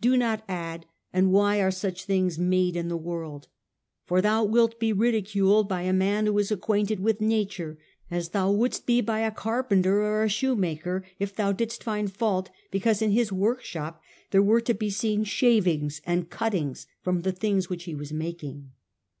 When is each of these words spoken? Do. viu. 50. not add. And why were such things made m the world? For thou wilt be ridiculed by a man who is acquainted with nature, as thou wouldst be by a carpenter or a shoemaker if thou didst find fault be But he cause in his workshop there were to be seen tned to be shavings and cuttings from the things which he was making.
Do. 0.00 0.10
viu. 0.10 0.16
50. 0.18 0.26
not 0.26 0.44
add. 0.48 0.86
And 1.12 1.30
why 1.32 1.62
were 1.62 1.70
such 1.70 2.06
things 2.06 2.40
made 2.40 2.76
m 2.76 2.88
the 2.88 2.96
world? 2.96 3.46
For 4.04 4.20
thou 4.20 4.42
wilt 4.42 4.80
be 4.80 4.92
ridiculed 4.92 5.68
by 5.68 5.82
a 5.82 5.92
man 5.92 6.26
who 6.26 6.36
is 6.38 6.50
acquainted 6.50 6.98
with 6.98 7.20
nature, 7.20 7.78
as 8.10 8.30
thou 8.30 8.50
wouldst 8.50 8.84
be 8.84 9.00
by 9.00 9.20
a 9.20 9.30
carpenter 9.30 10.00
or 10.00 10.24
a 10.24 10.28
shoemaker 10.28 11.04
if 11.20 11.36
thou 11.36 11.52
didst 11.52 11.84
find 11.84 12.10
fault 12.12 12.46
be 12.46 12.50
But 12.50 12.72
he 12.72 12.80
cause 12.80 13.00
in 13.02 13.10
his 13.12 13.30
workshop 13.30 14.02
there 14.32 14.42
were 14.42 14.60
to 14.62 14.74
be 14.74 14.90
seen 14.90 15.18
tned 15.18 15.18
to 15.18 15.22
be 15.22 15.28
shavings 15.30 16.00
and 16.04 16.30
cuttings 16.30 16.88
from 17.00 17.20
the 17.22 17.30
things 17.30 17.70
which 17.70 17.84
he 17.84 17.94
was 17.94 18.12
making. 18.12 18.72